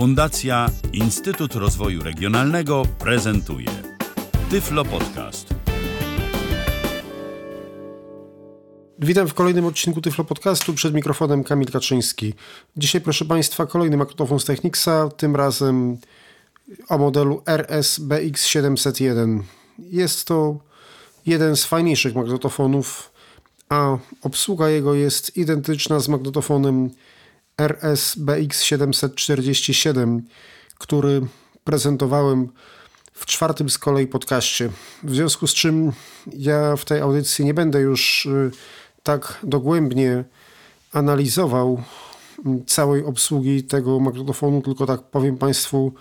Fundacja 0.00 0.70
Instytut 0.92 1.54
Rozwoju 1.54 2.02
Regionalnego 2.02 2.82
prezentuje 2.98 3.68
Tyflo 4.50 4.84
Podcast. 4.84 5.54
Witam 8.98 9.28
w 9.28 9.34
kolejnym 9.34 9.64
odcinku 9.64 10.00
Tyflo 10.00 10.24
Podcastu. 10.24 10.74
Przed 10.74 10.94
mikrofonem 10.94 11.44
Kamil 11.44 11.70
Kaczyński. 11.70 12.34
Dzisiaj, 12.76 13.00
proszę 13.00 13.24
Państwa, 13.24 13.66
kolejny 13.66 13.96
magnetofon 13.96 14.40
z 14.40 14.44
Technicsa, 14.44 15.08
tym 15.16 15.36
razem 15.36 15.96
o 16.88 16.98
modelu 16.98 17.42
RS-BX 17.46 18.46
701. 18.46 19.42
Jest 19.78 20.24
to 20.24 20.58
jeden 21.26 21.56
z 21.56 21.64
fajniejszych 21.64 22.14
magnetofonów, 22.14 23.12
a 23.68 23.98
obsługa 24.22 24.68
jego 24.68 24.94
jest 24.94 25.36
identyczna 25.36 26.00
z 26.00 26.08
magnetofonem 26.08 26.90
RS-BX 27.60 28.62
747, 28.62 30.22
który 30.78 31.20
prezentowałem 31.64 32.48
w 33.12 33.26
czwartym 33.26 33.70
z 33.70 33.78
kolei 33.78 34.06
podcaście. 34.06 34.70
W 35.02 35.14
związku 35.14 35.46
z 35.46 35.54
czym 35.54 35.92
ja 36.32 36.76
w 36.76 36.84
tej 36.84 37.00
audycji 37.00 37.44
nie 37.44 37.54
będę 37.54 37.80
już 37.80 38.26
y, 38.26 38.50
tak 39.02 39.38
dogłębnie 39.42 40.24
analizował 40.92 41.82
całej 42.66 43.04
obsługi 43.04 43.64
tego 43.64 44.00
magnetofonu, 44.00 44.62
tylko 44.62 44.86
tak 44.86 45.02
powiem 45.02 45.36
Państwu 45.36 45.92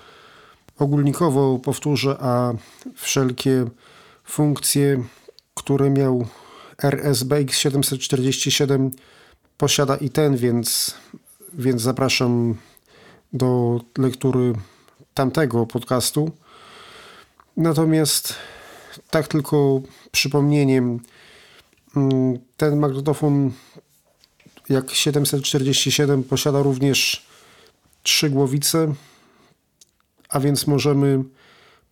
ogólnikowo 0.77 1.59
powtórzę, 1.59 2.17
a 2.19 2.53
wszelkie 2.95 3.66
funkcje, 4.23 5.03
które 5.53 5.89
miał 5.89 6.27
RSBX 6.83 7.57
747 7.57 8.91
posiada 9.57 9.95
i 9.97 10.09
ten, 10.09 10.38
więc, 10.38 10.95
więc 11.53 11.81
zapraszam 11.81 12.55
do 13.34 13.80
lektury 13.98 14.53
tamtego 15.13 15.66
podcastu. 15.66 16.31
Natomiast 17.58 18.36
tak 19.09 19.28
tylko 19.28 19.81
przypomnieniem, 20.11 21.00
mm, 21.95 22.39
ten 22.58 22.80
magnetofon 22.80 23.52
jak 24.69 24.91
747 24.91 26.23
posiada 26.23 26.61
również 26.61 27.25
trzy 28.03 28.30
głowice, 28.30 28.94
a 30.30 30.39
więc 30.39 30.67
możemy 30.67 31.23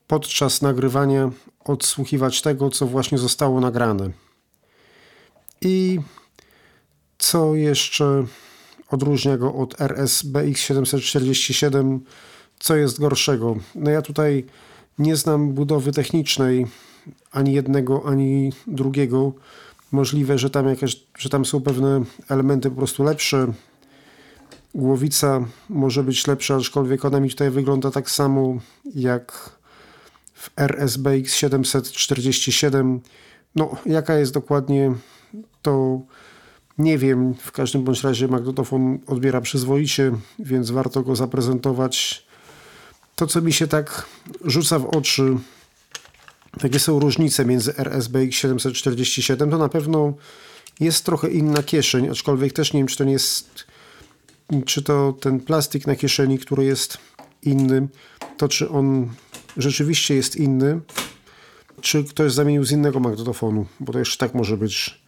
podczas 0.07 0.61
nagrywania 0.61 1.31
odsłuchiwać 1.65 2.41
tego, 2.41 2.69
co 2.69 2.87
właśnie 2.87 3.17
zostało 3.17 3.59
nagrane. 3.59 4.09
I 5.61 5.99
co 7.17 7.55
jeszcze 7.55 8.25
odróżnia 8.89 9.37
go 9.37 9.53
od 9.53 9.81
RS 9.81 10.23
BX 10.23 10.61
747? 10.61 11.99
Co 12.59 12.75
jest 12.75 12.99
gorszego? 12.99 13.55
No 13.75 13.91
ja 13.91 14.01
tutaj 14.01 14.45
nie 14.99 15.15
znam 15.15 15.53
budowy 15.53 15.91
technicznej 15.91 16.67
ani 17.31 17.53
jednego, 17.53 18.03
ani 18.05 18.53
drugiego. 18.67 19.33
Możliwe, 19.91 20.37
że 20.37 20.49
tam, 20.49 20.67
jakieś, 20.67 21.03
że 21.17 21.29
tam 21.29 21.45
są 21.45 21.61
pewne 21.61 22.03
elementy 22.29 22.69
po 22.69 22.75
prostu 22.75 23.03
lepsze. 23.03 23.53
Głowica 24.75 25.45
może 25.69 26.03
być 26.03 26.27
lepsza, 26.27 26.55
aczkolwiek 26.55 27.05
ona 27.05 27.19
mi 27.19 27.29
tutaj 27.29 27.49
wygląda 27.49 27.91
tak 27.91 28.09
samo 28.09 28.57
jak 28.95 29.49
w 30.33 30.49
RSBX 30.57 31.33
747. 31.33 33.01
No, 33.55 33.75
jaka 33.85 34.15
jest 34.15 34.33
dokładnie, 34.33 34.93
to 35.61 36.01
nie 36.77 36.97
wiem. 36.97 37.33
W 37.33 37.51
każdym 37.51 37.83
bądź 37.83 38.03
razie 38.03 38.27
magnetofon 38.27 38.99
odbiera 39.07 39.41
przyzwoicie, 39.41 40.11
więc 40.39 40.71
warto 40.71 41.03
go 41.03 41.15
zaprezentować. 41.15 42.25
To, 43.15 43.27
co 43.27 43.41
mi 43.41 43.53
się 43.53 43.67
tak 43.67 44.05
rzuca 44.45 44.79
w 44.79 44.85
oczy, 44.85 45.37
jakie 46.63 46.79
są 46.79 46.99
różnice 46.99 47.45
między 47.45 47.77
RSBX 47.77 48.35
747, 48.35 49.51
to 49.51 49.57
na 49.57 49.69
pewno 49.69 50.13
jest 50.79 51.05
trochę 51.05 51.29
inna 51.29 51.63
kieszeń, 51.63 52.09
aczkolwiek 52.09 52.53
też 52.53 52.73
nie 52.73 52.79
wiem, 52.79 52.87
czy 52.87 52.97
to 52.97 53.03
nie 53.03 53.11
jest, 53.11 53.65
czy 54.65 54.81
to 54.81 55.13
ten 55.19 55.39
plastik 55.39 55.87
na 55.87 55.95
kieszeni, 55.95 56.39
który 56.39 56.63
jest 56.63 56.97
inny, 57.43 57.87
to 58.37 58.47
czy 58.47 58.69
on 58.69 59.09
rzeczywiście 59.57 60.15
jest 60.15 60.35
inny, 60.35 60.79
czy 61.81 62.03
ktoś 62.03 62.33
zamienił 62.33 62.63
z 62.63 62.71
innego 62.71 62.99
magnetofonu, 62.99 63.65
bo 63.79 63.93
to 63.93 63.99
jeszcze 63.99 64.17
tak 64.17 64.35
może 64.35 64.57
być. 64.57 65.06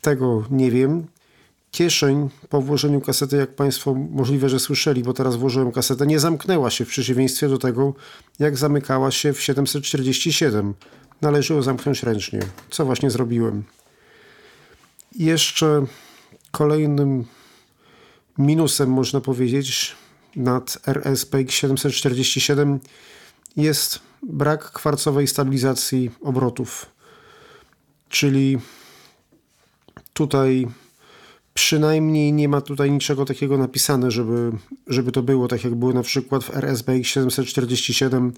Tego 0.00 0.44
nie 0.50 0.70
wiem. 0.70 1.06
Kieszeń 1.70 2.28
po 2.48 2.60
włożeniu 2.60 3.00
kasety, 3.00 3.36
jak 3.36 3.54
Państwo 3.54 3.94
możliwe, 3.94 4.48
że 4.48 4.60
słyszeli, 4.60 5.02
bo 5.02 5.12
teraz 5.12 5.36
włożyłem 5.36 5.72
kasetę, 5.72 6.06
nie 6.06 6.20
zamknęła 6.20 6.70
się 6.70 6.84
w 6.84 6.88
przeciwieństwie 6.88 7.48
do 7.48 7.58
tego, 7.58 7.94
jak 8.38 8.56
zamykała 8.56 9.10
się 9.10 9.32
w 9.32 9.42
747. 9.42 10.74
Należy 11.20 11.62
zamknąć 11.62 12.02
ręcznie, 12.02 12.40
co 12.70 12.84
właśnie 12.84 13.10
zrobiłem. 13.10 13.64
Jeszcze 15.16 15.86
kolejnym 16.50 17.24
minusem, 18.38 18.90
można 18.90 19.20
powiedzieć, 19.20 19.96
nad 20.36 20.78
RSPX 20.86 21.54
747 21.54 22.80
jest 23.56 24.00
brak 24.22 24.72
kwarcowej 24.72 25.26
stabilizacji 25.26 26.10
obrotów. 26.22 26.86
Czyli 28.08 28.58
tutaj 30.18 30.66
przynajmniej 31.54 32.32
nie 32.32 32.48
ma 32.48 32.60
tutaj 32.60 32.90
niczego 32.90 33.24
takiego 33.24 33.58
napisane, 33.58 34.10
żeby, 34.10 34.52
żeby 34.86 35.12
to 35.12 35.22
było 35.22 35.48
tak 35.48 35.64
jak 35.64 35.74
było 35.74 35.92
na 35.92 36.02
przykład 36.02 36.44
w 36.44 36.56
RSBX 36.56 37.06
747 37.06 38.32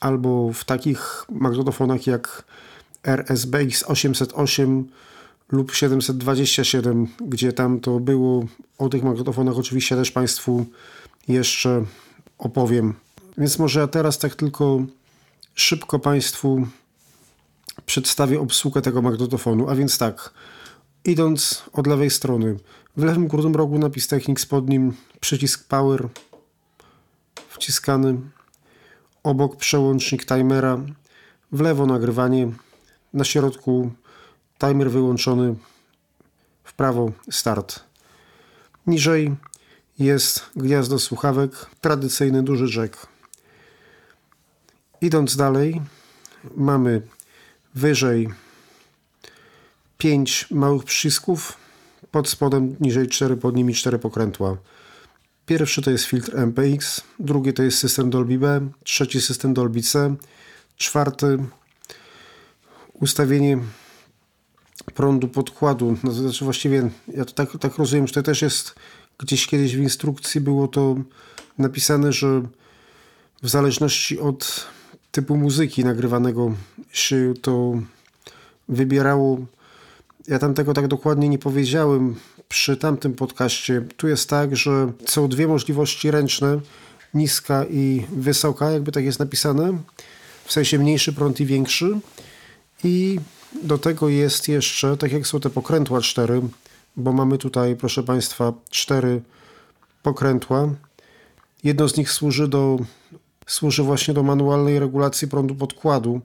albo 0.00 0.52
w 0.52 0.64
takich 0.64 1.26
magnetofonach 1.30 2.06
jak 2.06 2.44
RSBX 3.04 3.82
808 3.82 4.88
lub 5.52 5.74
727, 5.74 7.06
gdzie 7.26 7.52
tam 7.52 7.80
to 7.80 8.00
było. 8.00 8.46
O 8.78 8.88
tych 8.88 9.02
magnetofonach 9.02 9.58
oczywiście 9.58 9.96
też 9.96 10.10
Państwu 10.10 10.66
jeszcze 11.28 11.84
opowiem. 12.38 12.94
Więc 13.38 13.58
może 13.58 13.80
ja 13.80 13.86
teraz 13.86 14.18
tak 14.18 14.34
tylko 14.34 14.82
szybko 15.54 15.98
Państwu 15.98 16.66
przedstawię 17.86 18.40
obsługę 18.40 18.82
tego 18.82 19.02
magnetofonu. 19.02 19.70
A 19.70 19.74
więc 19.74 19.98
tak, 19.98 20.32
idąc 21.04 21.64
od 21.72 21.86
lewej 21.86 22.10
strony, 22.10 22.56
w 22.96 23.04
lewym 23.04 23.28
górnym 23.28 23.54
rogu 23.54 23.78
napis 23.78 24.08
Technics, 24.08 24.46
pod 24.46 24.68
nim 24.68 24.92
przycisk 25.20 25.68
Power 25.68 26.08
wciskany, 27.48 28.20
obok 29.22 29.56
przełącznik 29.56 30.26
timera, 30.26 30.80
w 31.52 31.60
lewo 31.60 31.86
nagrywanie, 31.86 32.52
na 33.14 33.24
środku 33.24 33.90
timer 34.58 34.90
wyłączony, 34.90 35.54
w 36.64 36.72
prawo 36.72 37.12
start. 37.30 37.80
Niżej 38.86 39.36
jest 39.98 40.42
gniazdo 40.56 40.98
słuchawek, 40.98 41.66
tradycyjny 41.80 42.42
duży 42.42 42.80
jack. 42.80 43.06
Idąc 45.00 45.36
dalej, 45.36 45.82
mamy 46.56 47.02
wyżej 47.74 48.28
5 50.00 50.46
małych 50.50 50.84
przycisków, 50.84 51.56
pod 52.10 52.28
spodem 52.28 52.76
niżej 52.80 53.08
4, 53.08 53.36
pod 53.36 53.56
nimi 53.56 53.74
4 53.74 53.98
pokrętła. 53.98 54.56
Pierwszy 55.46 55.82
to 55.82 55.90
jest 55.90 56.04
filtr 56.04 56.36
MPX, 56.36 57.00
drugi 57.18 57.52
to 57.52 57.62
jest 57.62 57.78
system 57.78 58.10
Dolby 58.10 58.38
B, 58.38 58.68
trzeci 58.84 59.20
system 59.20 59.54
Dolby 59.54 59.82
C, 59.82 60.16
czwarty 60.76 61.38
ustawienie 62.92 63.58
prądu 64.94 65.28
podkładu. 65.28 65.96
No, 66.04 66.10
to 66.10 66.16
znaczy 66.16 66.44
właściwie, 66.44 66.90
ja 67.14 67.24
to 67.24 67.32
tak, 67.32 67.58
tak 67.60 67.76
rozumiem, 67.76 68.06
że 68.06 68.14
to 68.14 68.22
też 68.22 68.42
jest 68.42 68.74
gdzieś 69.18 69.46
kiedyś 69.46 69.76
w 69.76 69.80
instrukcji 69.80 70.40
było 70.40 70.68
to 70.68 70.96
napisane, 71.58 72.12
że 72.12 72.42
w 73.42 73.48
zależności 73.48 74.20
od 74.20 74.66
typu 75.10 75.36
muzyki 75.36 75.84
nagrywanego 75.84 76.54
się 76.92 77.34
to 77.42 77.72
wybierało. 78.68 79.38
Ja 80.28 80.38
tam 80.38 80.54
tego 80.54 80.74
tak 80.74 80.88
dokładnie 80.88 81.28
nie 81.28 81.38
powiedziałem 81.38 82.14
przy 82.48 82.76
tamtym 82.76 83.14
podcaście. 83.14 83.84
Tu 83.96 84.08
jest 84.08 84.28
tak, 84.28 84.56
że 84.56 84.92
są 85.06 85.28
dwie 85.28 85.46
możliwości 85.46 86.10
ręczne, 86.10 86.60
niska 87.14 87.64
i 87.64 88.06
wysoka, 88.12 88.70
jakby 88.70 88.92
tak 88.92 89.04
jest 89.04 89.18
napisane, 89.18 89.78
w 90.44 90.52
sensie 90.52 90.78
mniejszy 90.78 91.12
prąd 91.12 91.40
i 91.40 91.46
większy. 91.46 92.00
I 92.84 93.20
do 93.62 93.78
tego 93.78 94.08
jest 94.08 94.48
jeszcze, 94.48 94.96
tak 94.96 95.12
jak 95.12 95.26
są 95.26 95.40
te 95.40 95.50
pokrętła 95.50 96.00
cztery, 96.00 96.42
bo 96.96 97.12
mamy 97.12 97.38
tutaj, 97.38 97.76
proszę 97.76 98.02
Państwa, 98.02 98.52
cztery 98.70 99.22
pokrętła. 100.02 100.74
Jedno 101.64 101.88
z 101.88 101.96
nich 101.96 102.10
służy 102.10 102.48
do 102.48 102.78
służy 103.46 103.82
właśnie 103.82 104.14
do 104.14 104.22
manualnej 104.22 104.78
regulacji 104.78 105.28
prądu 105.28 105.54
podkładu 105.54 106.20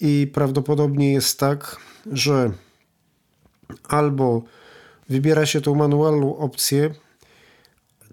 i 0.00 0.30
prawdopodobnie 0.34 1.12
jest 1.12 1.38
tak, 1.40 1.76
że 2.12 2.50
albo 3.88 4.42
wybiera 5.08 5.46
się 5.46 5.60
tą 5.60 5.74
manualną 5.74 6.36
opcję, 6.36 6.94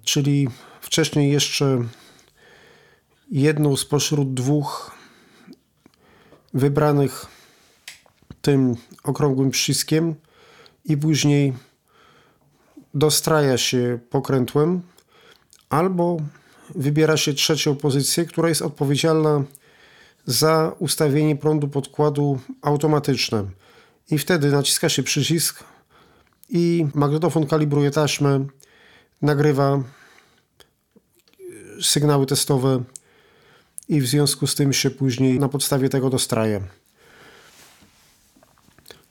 czyli 0.04 0.50
wcześniej 0.82 1.32
jeszcze 1.32 1.84
jedną 3.32 3.76
spośród 3.78 4.34
dwóch 4.34 4.92
wybranych 6.54 7.26
tym 8.42 8.76
okrągłym 9.04 9.52
przyciskiem 9.52 10.16
i 10.86 10.98
później 10.98 11.54
dostraja 12.94 13.58
się 13.58 14.00
pokrętłem 14.10 14.82
albo 15.70 16.18
wybiera 16.76 17.18
się 17.18 17.34
trzecią 17.34 17.76
pozycję, 17.76 18.26
która 18.26 18.50
jest 18.50 18.62
odpowiedzialna 18.62 19.44
za 20.26 20.76
ustawienie 20.80 21.36
prądu 21.36 21.68
podkładu 21.68 22.40
automatyczne. 22.62 23.46
I 24.12 24.18
wtedy 24.18 24.52
naciska 24.52 24.90
się 24.90 25.04
przycisk 25.04 25.64
i 26.50 26.88
magnetofon 26.94 27.48
kalibruje 27.48 27.92
taśmę, 27.92 28.46
nagrywa 29.22 29.84
sygnały 31.82 32.26
testowe 32.26 32.84
i 33.90 34.02
w 34.02 34.08
związku 34.08 34.48
z 34.48 34.56
tym 34.56 34.74
się 34.74 34.90
później 34.90 35.40
na 35.40 35.50
podstawie 35.50 35.90
tego 35.90 36.10
dostraje. 36.10 36.62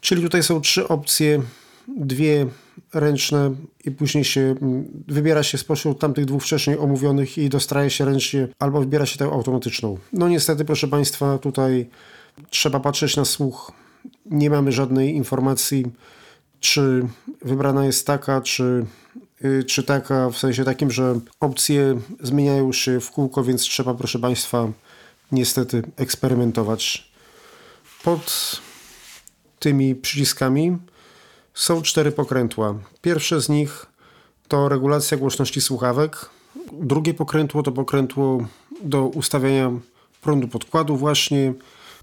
Czyli 0.00 0.22
tutaj 0.22 0.42
są 0.42 0.60
trzy 0.60 0.88
opcje, 0.88 1.42
dwie 1.88 2.46
ręczne 2.94 3.54
i 3.84 3.90
później 3.90 4.24
się 4.24 4.54
wybiera 5.08 5.42
się 5.42 5.58
spośród 5.58 6.00
tamtych 6.00 6.24
dwóch 6.24 6.42
wcześniej 6.42 6.78
omówionych 6.78 7.38
i 7.38 7.48
dostraje 7.48 7.90
się 7.90 8.04
ręcznie 8.04 8.48
albo 8.58 8.80
wybiera 8.80 9.06
się 9.06 9.18
tę 9.18 9.24
automatyczną. 9.24 9.98
No 10.12 10.28
niestety, 10.28 10.64
proszę 10.64 10.88
Państwa, 10.88 11.38
tutaj 11.38 11.90
trzeba 12.50 12.80
patrzeć 12.80 13.16
na 13.16 13.24
słuch. 13.24 13.72
Nie 14.26 14.50
mamy 14.50 14.72
żadnej 14.72 15.14
informacji, 15.14 15.84
czy 16.60 17.06
wybrana 17.42 17.84
jest 17.84 18.06
taka, 18.06 18.40
czy, 18.40 18.86
yy, 19.40 19.64
czy 19.64 19.82
taka, 19.82 20.30
w 20.30 20.38
sensie 20.38 20.64
takim, 20.64 20.90
że 20.90 21.20
opcje 21.40 22.00
zmieniają 22.20 22.72
się 22.72 23.00
w 23.00 23.10
kółko, 23.10 23.44
więc 23.44 23.62
trzeba, 23.62 23.94
proszę 23.94 24.18
Państwa, 24.18 24.68
niestety 25.32 25.82
eksperymentować. 25.96 27.12
Pod 28.04 28.60
tymi 29.58 29.94
przyciskami 29.94 30.78
są 31.54 31.82
cztery 31.82 32.12
pokrętła. 32.12 32.74
Pierwsze 33.02 33.40
z 33.40 33.48
nich 33.48 33.86
to 34.48 34.68
regulacja 34.68 35.16
głośności 35.16 35.60
słuchawek. 35.60 36.30
Drugie 36.72 37.14
pokrętło 37.14 37.62
to 37.62 37.72
pokrętło 37.72 38.46
do 38.82 39.06
ustawiania 39.06 39.70
prądu 40.22 40.48
podkładu 40.48 40.96
właśnie. 40.96 41.54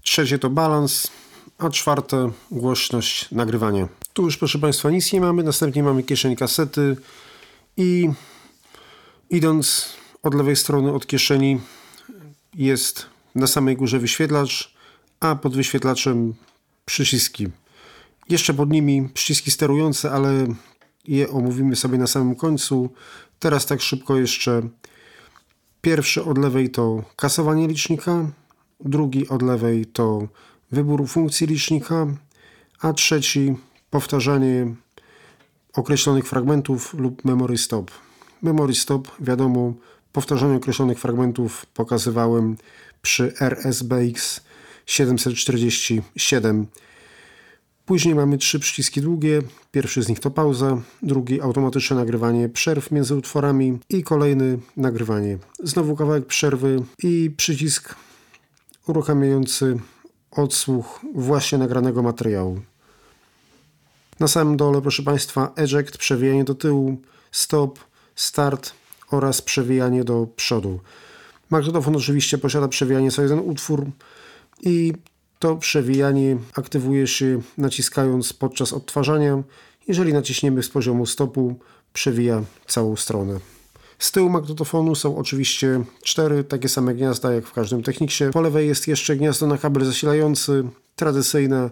Trzecie 0.02 0.38
to 0.38 0.50
balans, 0.50 1.10
a 1.60 1.70
czwarte 1.70 2.30
głośność 2.50 3.30
nagrywania. 3.30 3.88
Tu 4.12 4.22
już 4.24 4.36
proszę 4.36 4.58
Państwa 4.58 4.90
nic 4.90 5.12
nie 5.12 5.20
mamy. 5.20 5.42
Następnie 5.42 5.82
mamy 5.82 6.02
kieszeń 6.02 6.36
kasety 6.36 6.96
i 7.76 8.08
idąc 9.30 9.92
od 10.22 10.34
lewej 10.34 10.56
strony 10.56 10.92
od 10.92 11.06
kieszeni 11.06 11.60
jest 12.54 13.06
na 13.34 13.46
samej 13.46 13.76
górze 13.76 13.98
wyświetlacz, 13.98 14.74
a 15.20 15.36
pod 15.36 15.56
wyświetlaczem 15.56 16.34
przyciski. 16.84 17.48
Jeszcze 18.28 18.54
pod 18.54 18.70
nimi 18.70 19.08
przyciski 19.14 19.50
sterujące, 19.50 20.10
ale 20.10 20.46
je 21.04 21.30
omówimy 21.30 21.76
sobie 21.76 21.98
na 21.98 22.06
samym 22.06 22.34
końcu. 22.34 22.90
Teraz 23.38 23.66
tak 23.66 23.80
szybko 23.80 24.16
jeszcze. 24.16 24.62
Pierwszy 25.80 26.24
od 26.24 26.38
lewej 26.38 26.70
to 26.70 27.04
kasowanie 27.16 27.68
licznika, 27.68 28.30
drugi 28.80 29.28
od 29.28 29.42
lewej 29.42 29.86
to 29.86 30.28
wybór 30.72 31.08
funkcji 31.08 31.46
licznika, 31.46 32.06
a 32.80 32.92
trzeci 32.92 33.56
powtarzanie 33.90 34.74
określonych 35.72 36.28
fragmentów 36.28 36.94
lub 36.94 37.24
memory 37.24 37.58
stop. 37.58 37.90
Memory 38.42 38.74
stop, 38.74 39.08
wiadomo, 39.20 39.74
powtarzanie 40.12 40.56
określonych 40.56 40.98
fragmentów 40.98 41.66
pokazywałem 41.66 42.56
przy 43.02 43.32
RSBX 43.40 44.40
747 44.86 46.66
Później 47.90 48.14
mamy 48.14 48.38
trzy 48.38 48.58
przyciski 48.58 49.00
długie. 49.00 49.42
Pierwszy 49.72 50.02
z 50.02 50.08
nich 50.08 50.20
to 50.20 50.30
pauza, 50.30 50.82
drugi 51.02 51.40
automatyczne 51.40 51.96
nagrywanie 51.96 52.48
przerw 52.48 52.90
między 52.90 53.16
utworami 53.16 53.78
i 53.88 54.02
kolejny 54.02 54.58
nagrywanie. 54.76 55.38
Znowu 55.64 55.96
kawałek 55.96 56.26
przerwy 56.26 56.82
i 57.02 57.30
przycisk 57.36 57.94
uruchamiający 58.86 59.78
odsłuch 60.30 61.00
właśnie 61.14 61.58
nagranego 61.58 62.02
materiału. 62.02 62.60
Na 64.20 64.28
samym 64.28 64.56
dole, 64.56 64.82
proszę 64.82 65.02
Państwa, 65.02 65.52
eject, 65.56 65.98
przewijanie 65.98 66.44
do 66.44 66.54
tyłu, 66.54 66.96
stop, 67.32 67.78
start 68.16 68.72
oraz 69.10 69.42
przewijanie 69.42 70.04
do 70.04 70.26
przodu. 70.36 70.80
Magnetofon 71.50 71.96
oczywiście 71.96 72.38
posiada 72.38 72.68
przewijanie 72.68 73.10
co 73.10 73.22
jeden 73.22 73.38
utwór 73.38 73.86
i 74.62 74.92
to 75.38 75.56
przewijanie 75.56 76.36
aktywuje 76.54 77.06
się 77.06 77.40
naciskając 77.58 78.32
podczas 78.32 78.72
odtwarzania. 78.72 79.42
Jeżeli 79.88 80.12
naciśniemy 80.12 80.62
z 80.62 80.68
poziomu 80.68 81.06
stopu, 81.06 81.58
przewija 81.92 82.42
całą 82.66 82.96
stronę. 82.96 83.40
Z 84.00 84.12
tyłu 84.12 84.30
magnetofonu 84.30 84.94
są 84.94 85.16
oczywiście 85.16 85.84
cztery 86.02 86.44
takie 86.44 86.68
same 86.68 86.94
gniazda 86.94 87.32
jak 87.32 87.46
w 87.46 87.52
każdym 87.52 87.82
Techniksie. 87.82 88.24
Po 88.32 88.40
lewej 88.40 88.68
jest 88.68 88.88
jeszcze 88.88 89.16
gniazdo 89.16 89.46
na 89.46 89.58
kabel 89.58 89.84
zasilający, 89.84 90.64
tradycyjne, 90.96 91.70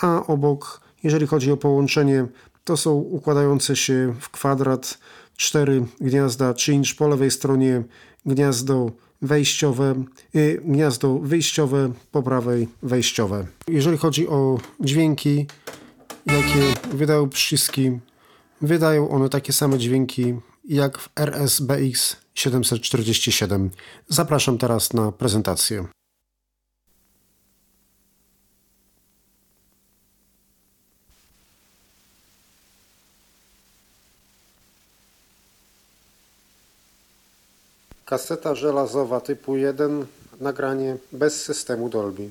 a 0.00 0.26
obok, 0.26 0.80
jeżeli 1.02 1.26
chodzi 1.26 1.52
o 1.52 1.56
połączenie, 1.56 2.26
to 2.64 2.76
są 2.76 2.92
układające 2.92 3.76
się 3.76 4.14
w 4.20 4.28
kwadrat 4.30 4.98
cztery 5.36 5.84
gniazda 6.00 6.54
3 6.54 6.72
inch 6.72 6.96
po 6.98 7.08
lewej 7.08 7.30
stronie, 7.30 7.82
gniazdo 8.26 8.90
wejściowe, 9.22 9.94
gniazdo 10.64 11.18
wyjściowe, 11.18 11.92
po 12.12 12.22
prawej 12.22 12.68
wejściowe. 12.82 13.46
Jeżeli 13.68 13.98
chodzi 13.98 14.28
o 14.28 14.58
dźwięki, 14.80 15.46
jakie 16.26 16.74
wydają 16.92 17.28
przyciski, 17.28 17.98
wydają 18.60 19.10
one 19.10 19.28
takie 19.28 19.52
same 19.52 19.78
dźwięki 19.78 20.34
jak 20.70 20.98
w 20.98 21.08
RSBX 21.16 22.16
747. 22.34 23.70
Zapraszam 24.08 24.58
teraz 24.58 24.92
na 24.92 25.12
prezentację. 25.12 25.86
Kaseta 38.04 38.54
żelazowa 38.54 39.20
typu 39.20 39.56
1, 39.56 40.06
nagranie 40.40 40.96
bez 41.12 41.42
systemu 41.42 41.88
Dolby. 41.88 42.30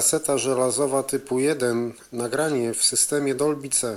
Kaseta 0.00 0.38
żelazowa 0.38 1.02
typu 1.02 1.38
1, 1.38 1.92
nagranie 2.12 2.74
w 2.74 2.84
systemie 2.84 3.34
Dolby 3.34 3.68
C. 3.68 3.96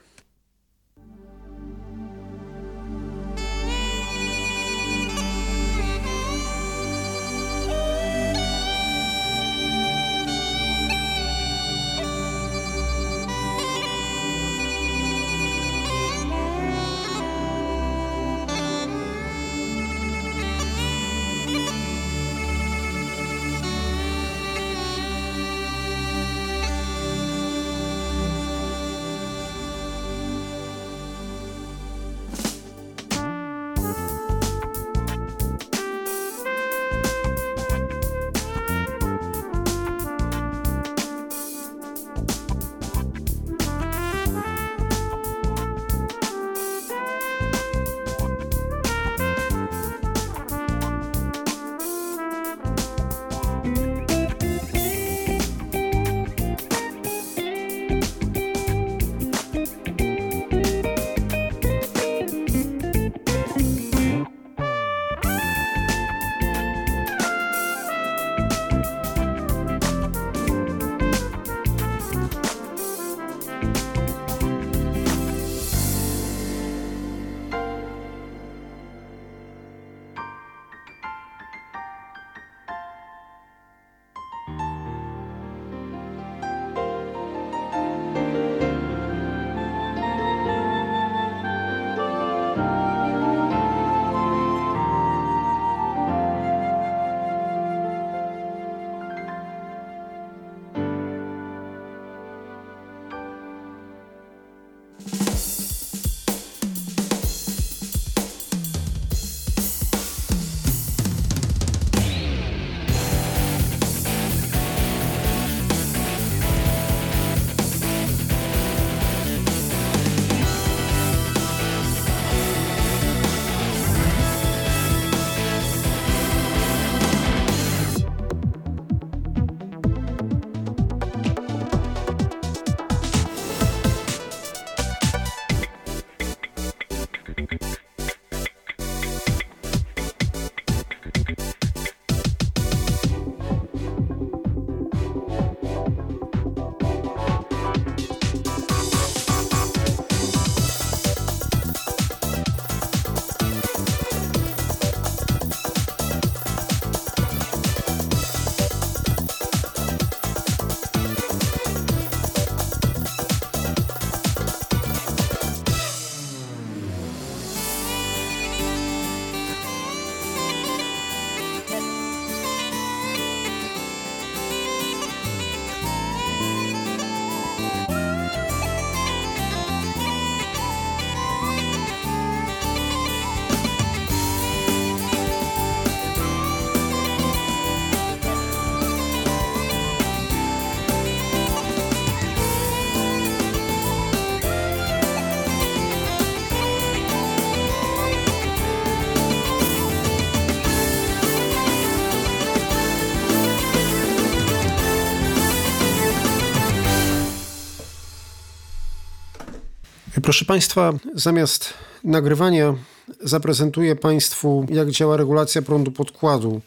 Proszę 210.31 210.45
Państwa, 210.45 210.93
zamiast 211.15 211.73
nagrywania 212.03 212.75
zaprezentuję 213.21 213.95
Państwu, 213.95 214.65
jak 214.69 214.91
działa 214.91 215.17
regulacja 215.17 215.61
prądu 215.61 215.91
podkładu. 215.91 216.61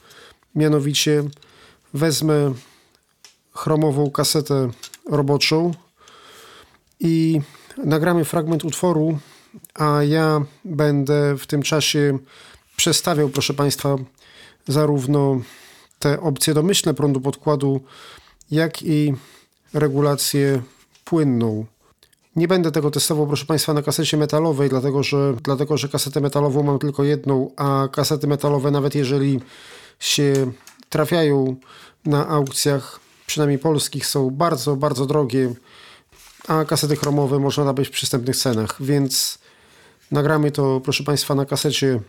Mianowicie 0.55 1.25
wezmę 1.95 2.55
chromową 3.53 4.11
kasetę 4.11 4.71
roboczą 5.11 5.75
i 7.01 7.41
nagramy 7.85 8.25
fragment 8.25 8.65
utworu, 8.65 9.19
a 9.75 10.03
ja 10.03 10.45
będę 10.65 11.37
w 11.39 11.47
tym 11.47 11.63
czasie 11.63 12.19
przestawiał, 12.77 13.29
proszę 13.29 13.55
Państwa, 13.55 13.97
zarówno 14.69 15.41
te 15.99 16.21
opcje 16.21 16.55
domyślne 16.55 16.95
prądu 16.95 17.21
podkładu, 17.21 17.81
jak 18.51 18.83
i 18.83 19.15
regulację 19.75 20.63
płynną. 21.05 21.67
Nie 22.37 22.49
będę 22.49 22.71
tego 22.71 22.91
testował, 22.91 23.27
proszę 23.27 23.47
Państwa, 23.47 23.73
na 23.73 23.83
kasecie 23.83 24.17
metalowej, 24.17 24.69
dlatego 24.69 25.03
że, 25.03 25.35
dlatego 25.43 25.77
że 25.77 25.89
kasetę 25.89 26.21
metalową 26.21 26.63
mam 26.63 26.79
tylko 26.79 27.05
jedną, 27.05 27.51
a 27.57 27.89
kasety 27.93 28.27
metalowe, 28.27 28.71
nawet 28.71 28.95
jeżeli 28.95 29.41
się 29.99 30.53
trafiają 30.89 31.57
na 32.05 32.29
aukcjach, 32.29 33.01
przynajmniej 33.27 33.59
polskich, 33.59 34.07
są 34.07 34.31
bardzo, 34.31 34.77
bardzo 34.77 35.07
drogie, 35.07 35.55
a 36.49 36.65
kasety 36.65 36.97
chromowe 36.97 37.39
można 37.39 37.65
nabyć 37.65 37.89
w 37.89 37.91
przystępnych 37.91 38.37
cenach, 38.37 38.83
więc 38.83 39.39
nagramy 40.11 40.51
to, 40.51 40.81
proszę 40.81 41.05
Państwa, 41.05 41.35
na 41.35 41.47
kasecie 41.47 42.01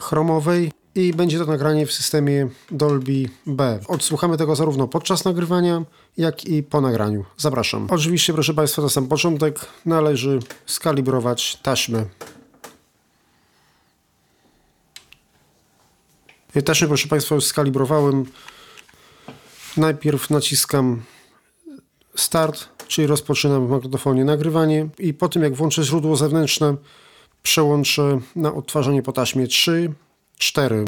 chromowej 0.00 0.72
i 0.94 1.12
będzie 1.12 1.38
to 1.38 1.44
nagranie 1.44 1.86
w 1.86 1.92
systemie 1.92 2.48
Dolby 2.70 3.28
B. 3.46 3.80
Odsłuchamy 3.88 4.36
tego 4.36 4.56
zarówno 4.56 4.88
podczas 4.88 5.24
nagrywania, 5.24 5.84
jak 6.16 6.44
i 6.44 6.62
po 6.62 6.80
nagraniu. 6.80 7.24
Zapraszam. 7.36 7.86
Oczywiście, 7.90 8.32
proszę 8.32 8.54
Państwa, 8.54 8.82
na 8.82 8.88
sam 8.88 9.08
początek 9.08 9.60
należy 9.86 10.38
skalibrować 10.66 11.56
taśmę. 11.56 12.04
Taśmę, 16.64 16.88
proszę 16.88 17.08
Państwa, 17.08 17.34
już 17.34 17.44
skalibrowałem. 17.44 18.24
Najpierw 19.76 20.30
naciskam 20.30 21.02
start, 22.16 22.68
czyli 22.88 23.06
rozpoczynam 23.06 23.66
w 23.66 23.70
magnetofonie 23.70 24.24
nagrywanie 24.24 24.88
i 24.98 25.14
po 25.14 25.28
tym 25.28 25.42
jak 25.42 25.54
włączę 25.54 25.82
źródło 25.82 26.16
zewnętrzne, 26.16 26.76
przełączę 27.42 28.20
na 28.36 28.54
odtwarzanie 28.54 29.02
po 29.02 29.12
taśmie 29.12 29.46
3, 29.46 29.92
4. 30.42 30.84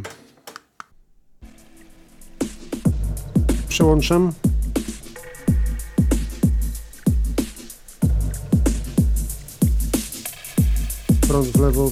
Przełączam. 3.69 4.33
Prąd 11.29 11.47
w 11.47 11.61
lewo, 11.61 11.91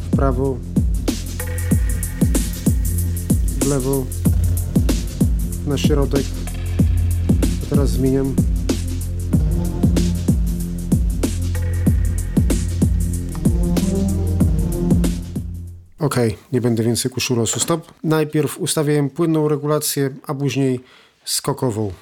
w 0.00 0.16
prawo, 0.16 0.58
w 3.60 3.66
lewo, 3.66 4.06
na 5.66 5.78
środek. 5.78 6.24
A 7.62 7.70
teraz 7.70 7.90
zmieniam. 7.90 8.47
Ok, 16.08 16.16
nie 16.52 16.60
będę 16.60 16.82
więcej 16.82 17.10
kuszył 17.10 17.36
losu. 17.36 17.60
Stop. 17.60 17.92
Najpierw 18.04 18.58
ustawiałem 18.58 19.10
płynną 19.10 19.48
regulację, 19.48 20.10
a 20.26 20.34
później 20.34 20.80
skokową. 21.24 21.92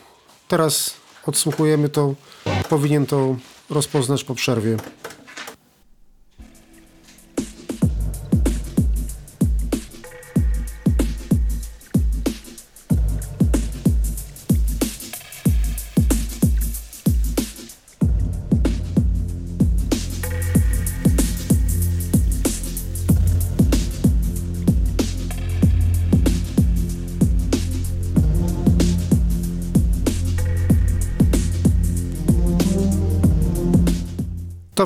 Teraz 0.49 0.95
odsłuchujemy 1.27 1.89
to. 1.89 2.15
Powinien 2.69 3.07
to 3.07 3.37
rozpoznać 3.71 4.25
po 4.25 4.35
przerwie. 4.35 4.77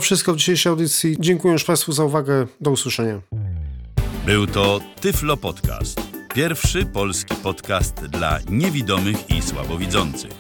Wszystko 0.01 0.35
w 0.35 0.37
dzisiejszej 0.37 0.71
audycji. 0.71 1.17
Dziękuję 1.21 1.53
już 1.53 1.65
Państwu 1.65 1.93
za 1.93 2.05
uwagę. 2.05 2.47
Do 2.61 2.71
usłyszenia. 2.71 3.21
Był 4.27 4.47
to 4.47 4.81
Tyflo 5.01 5.37
Podcast. 5.37 6.01
Pierwszy 6.35 6.87
polski 6.87 7.35
podcast 7.35 7.95
dla 7.95 8.39
niewidomych 8.51 9.31
i 9.31 9.43
słabowidzących. 9.43 10.33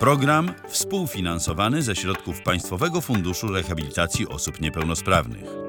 Program 0.00 0.52
współfinansowany 0.68 1.82
ze 1.82 1.96
środków 1.96 2.42
Państwowego 2.42 3.00
Funduszu 3.00 3.48
Rehabilitacji 3.48 4.28
Osób 4.28 4.60
Niepełnosprawnych. 4.60 5.63